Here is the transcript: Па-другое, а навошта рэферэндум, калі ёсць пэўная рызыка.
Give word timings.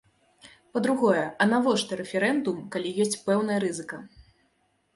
Па-другое, 0.77 1.25
а 1.43 1.47
навошта 1.51 1.99
рэферэндум, 2.01 2.57
калі 2.77 2.97
ёсць 3.05 3.21
пэўная 3.31 3.59
рызыка. 3.69 3.97